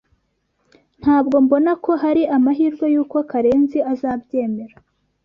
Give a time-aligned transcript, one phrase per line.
[1.01, 4.75] Ntabwo mbona ko hari amahirwe yuko Karenzi azabyemera.